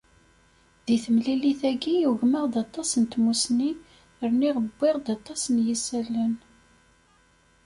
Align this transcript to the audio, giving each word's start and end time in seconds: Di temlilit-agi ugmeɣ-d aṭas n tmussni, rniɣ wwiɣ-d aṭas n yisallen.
Di 0.85 0.95
temlilit-agi 1.03 1.95
ugmeɣ-d 2.11 2.55
aṭas 2.63 2.89
n 3.01 3.03
tmussni, 3.11 3.71
rniɣ 4.31 4.55
wwiɣ-d 4.65 5.07
aṭas 5.15 5.41
n 5.53 5.55
yisallen. 5.65 6.33